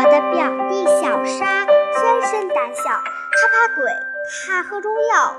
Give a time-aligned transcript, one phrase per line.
[0.00, 3.92] 我的表弟小沙天生胆小，他怕鬼，
[4.46, 5.36] 怕喝中药，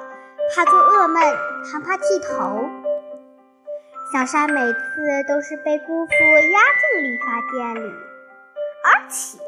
[0.56, 1.20] 怕做噩梦，
[1.66, 2.70] 还怕剃头。
[4.14, 7.92] 小沙每次都是被姑父押进理发店里，
[8.86, 9.40] 而且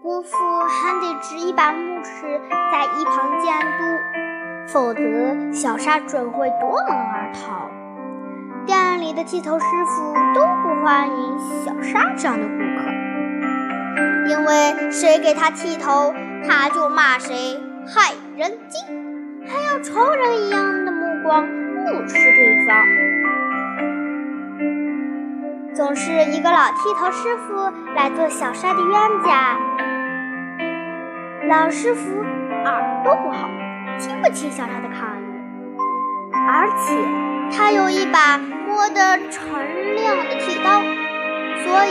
[0.00, 2.40] 姑父还得执一把木尺
[2.70, 5.00] 在一旁监督，否则
[5.52, 7.68] 小沙准会夺门而逃。
[8.64, 12.75] 店里的剃头师傅都不欢迎小沙这样的顾客，
[14.28, 16.14] 因为谁给他剃头，
[16.46, 18.82] 他就骂谁害人精，
[19.46, 22.76] 还用仇人一样的目光怒斥对方。
[25.74, 29.58] 总是一个老剃头师傅来做小沙的冤家，
[31.48, 32.20] 老师傅
[32.64, 33.48] 耳朵不好，
[33.98, 35.24] 听不清小沙的抗议，
[36.32, 38.40] 而且他有一把。
[38.66, 39.40] 摸得锃
[39.94, 40.82] 亮的剃刀，
[41.64, 41.90] 所以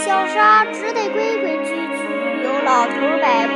[0.00, 3.52] 小沙只得规规矩矩由老头摆布。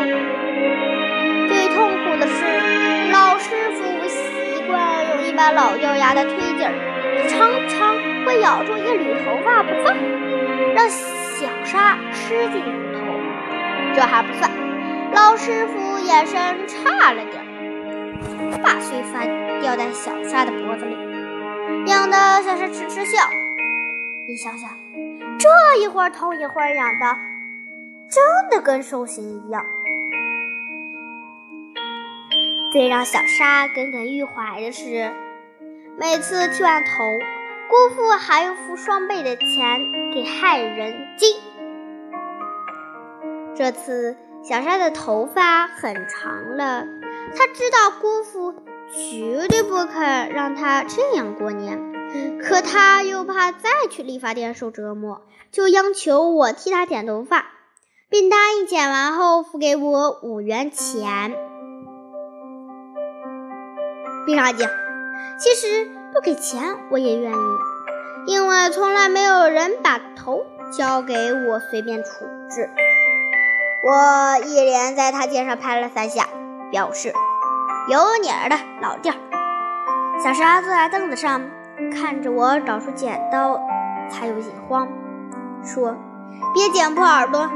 [1.49, 6.75] 最痛苦的是，老师傅习惯用一把老掉牙的推劲儿，
[7.29, 7.97] 常常
[8.27, 9.97] 会咬住一缕头发不放，
[10.75, 13.01] 让小沙吃尽骨头。
[13.95, 14.51] 这还不算，
[15.15, 19.25] 老师傅眼神差了点儿，把碎发
[19.63, 20.95] 掉在小沙的脖子里。
[21.87, 23.31] 痒的小沙痴痴笑，
[24.29, 24.69] 你想想，
[25.39, 27.17] 这一会儿痛一会儿痒的，
[28.09, 29.65] 真的跟受刑一样。
[32.73, 35.13] 最让小沙耿耿于怀的是，
[35.99, 37.05] 每次剃完头，
[37.69, 39.79] 姑父还要付双倍的钱
[40.13, 41.37] 给害人精。
[43.55, 46.85] 这次小沙的头发很长了，
[47.37, 48.55] 他知道姑父。
[48.93, 51.81] 绝对不肯让他这样过年，
[52.55, 57.47] 可他又怕再去理发店受折磨，就央求我替他剪头发，
[58.09, 61.35] 并答应剪完后付给我五元钱。
[64.25, 64.69] 闭上眼睛，
[65.37, 67.57] 其实不给钱我也愿意，
[68.29, 70.47] 因为从来没有人把头
[70.79, 72.71] 交给我随便处置。
[73.83, 76.29] 我一连在他肩上拍了三下，
[76.71, 77.13] 表示。
[77.89, 79.17] 有你儿的老弟儿，
[80.23, 81.51] 小沙坐在凳子上，
[81.93, 83.61] 看着我找出剪刀，
[84.09, 84.89] 才有些慌，
[85.63, 85.97] 说
[86.55, 87.51] ：“别剪破耳朵，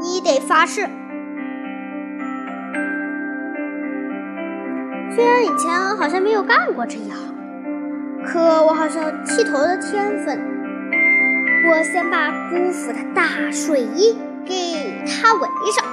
[0.00, 0.82] 你得发誓。”
[5.14, 7.34] 虽然以前好像没有干过这一行，
[8.24, 10.40] 可我好像剃头的天分。
[11.68, 14.16] 我先把姑父的大睡衣
[14.46, 15.84] 给他围上，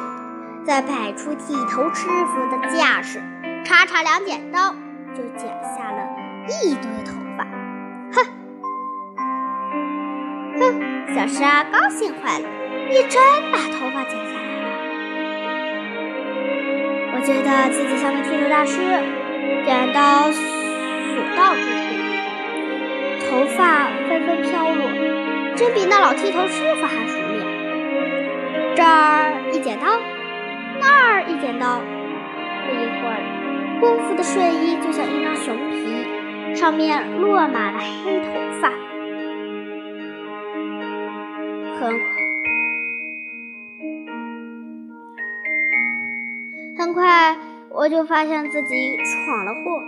[0.65, 3.21] 再摆出剃头师傅的架势。
[3.65, 4.73] 叉叉两剪刀
[5.13, 6.07] 就剪下了
[6.63, 7.17] 一堆头，
[8.13, 8.15] 哼
[10.59, 10.61] 哼，
[11.15, 12.45] 小沙高兴坏了，
[12.89, 14.65] 你真把头发剪下来了。
[17.13, 18.79] 我觉得自己像个剃头大师，
[19.65, 20.37] 剪刀所
[21.35, 21.85] 到之处，
[23.25, 24.81] 头发纷纷飘落，
[25.55, 27.35] 真比那老剃头师傅还熟练。
[28.75, 29.99] 这儿一剪刀，
[30.79, 33.17] 那儿一剪刀，不一会儿。
[33.79, 36.07] 功夫的睡衣就像一张熊皮，
[36.57, 38.25] 上面落满了黑头
[38.59, 38.71] 发。
[41.79, 41.93] 很
[46.75, 47.37] 很快，
[47.69, 49.83] 我就发现自己闯了祸，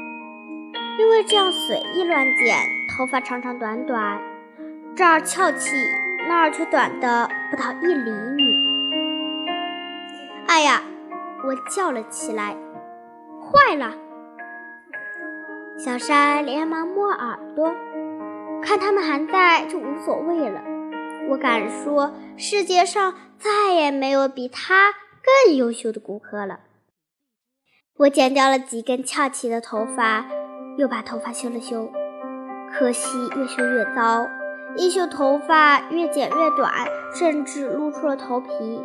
[1.00, 2.56] 因为这样随意乱剪，
[2.88, 4.22] 头发长长短短，
[4.96, 5.76] 这儿翘起，
[6.28, 8.44] 那儿却短的不到一厘米。
[10.48, 10.84] 哎呀！
[11.44, 12.56] 我叫了起来。
[13.42, 13.94] 坏了！
[15.80, 17.74] 小沙连忙摸耳朵，
[18.62, 20.62] 看他们还在就无所谓了。
[21.30, 24.92] 我敢说，世界上再也没有比他
[25.46, 26.60] 更优秀的顾客了。
[28.00, 30.26] 我剪掉了几根翘起的头发，
[30.78, 31.90] 又把头发修了修，
[32.74, 34.28] 可惜越修越糟，
[34.76, 36.74] 一修头发越剪越短，
[37.16, 38.84] 甚至露出了头皮。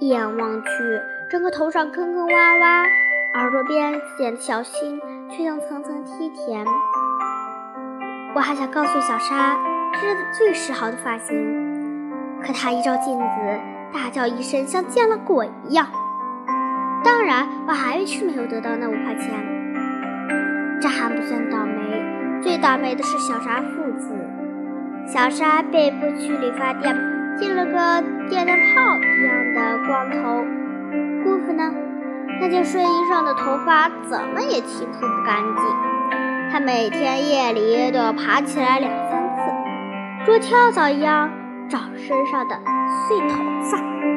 [0.00, 0.68] 一眼望去，
[1.30, 3.01] 整个头上坑坑洼洼。
[3.34, 5.00] 耳朵边显得小心，
[5.30, 6.66] 却又层层梯田。
[8.34, 9.56] 我还想告诉小沙，
[9.94, 12.12] 这是最时髦的发型，
[12.42, 13.24] 可他一照镜子，
[13.90, 15.86] 大叫一声，像见了鬼一样。
[17.02, 19.32] 当然，我还是没有得到那五块钱。
[20.82, 24.14] 这还不算倒霉，最倒霉的是小沙父子。
[25.06, 26.94] 小沙被迫去理发店，
[27.38, 30.44] 剃了个电灯泡一样的光头。
[31.24, 31.72] 姑父呢？
[32.42, 35.64] 那件睡衣上的头发怎么也清除不干净，
[36.50, 41.30] 他每天夜里都要爬起来两三次，捉跳蚤一样
[41.70, 42.56] 找身上的
[43.06, 43.36] 碎头
[43.70, 44.11] 发。